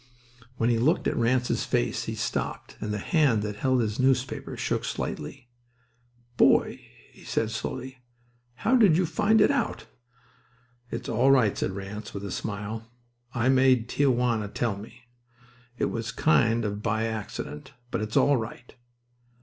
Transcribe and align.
When 0.57 0.71
he 0.71 0.79
looked 0.79 1.07
at 1.07 1.15
Ranse's 1.15 1.63
face 1.63 2.05
he 2.05 2.15
stopped, 2.15 2.75
and 2.81 2.91
the 2.91 2.97
hand 2.97 3.43
that 3.43 3.57
held 3.57 3.81
his 3.81 3.99
newspaper 3.99 4.57
shook 4.57 4.83
slightly. 4.83 5.51
"Boy," 6.37 6.81
he 7.11 7.23
said 7.23 7.51
slowly, 7.51 7.99
"how 8.55 8.75
did 8.77 8.97
you 8.97 9.05
find 9.05 9.41
it 9.41 9.51
out?" 9.51 9.85
"It's 10.89 11.07
all 11.07 11.29
right," 11.29 11.55
said 11.55 11.73
Ranse, 11.73 12.15
with 12.15 12.25
a 12.25 12.31
smile. 12.31 12.87
"I 13.35 13.49
made 13.49 13.87
Tia 13.87 14.09
Juana 14.09 14.47
tell 14.47 14.75
me. 14.75 15.03
It 15.77 15.91
was 15.91 16.11
kind 16.11 16.65
of 16.65 16.81
by 16.81 17.03
accident, 17.05 17.73
but 17.91 18.01
it's 18.01 18.17
all 18.17 18.37
right." 18.37 18.73